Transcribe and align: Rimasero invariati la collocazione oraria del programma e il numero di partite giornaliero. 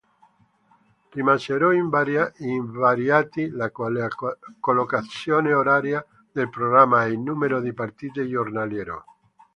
Rimasero 1.11 1.71
invariati 1.73 3.49
la 3.51 3.69
collocazione 3.71 5.53
oraria 5.53 6.03
del 6.31 6.49
programma 6.49 7.05
e 7.05 7.09
il 7.11 7.19
numero 7.19 7.59
di 7.61 7.71
partite 7.71 8.27
giornaliero. 8.27 9.05